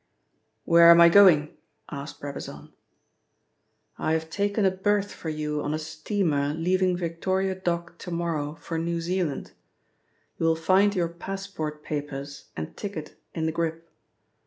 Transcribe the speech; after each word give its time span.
"Where 0.65 0.89
am 0.89 0.99
I 0.99 1.09
going?" 1.09 1.55
asked 1.91 2.19
Brabazon. 2.21 2.73
"I 3.99 4.13
have 4.13 4.31
taken 4.31 4.65
a 4.65 4.71
berth 4.71 5.11
for 5.13 5.29
you 5.29 5.61
on 5.61 5.75
a 5.75 5.77
steamer 5.77 6.55
leaving 6.55 6.97
Victoria 6.97 7.53
Dock 7.53 7.99
to 7.99 8.09
morrow 8.09 8.55
for 8.55 8.79
New 8.79 8.99
Zealand. 8.99 9.51
You 10.39 10.47
will 10.47 10.55
find 10.55 10.95
your 10.95 11.07
passport 11.09 11.83
papers 11.83 12.45
and 12.57 12.75
ticket 12.75 13.15
in 13.35 13.45
the 13.45 13.51
grip. 13.51 13.91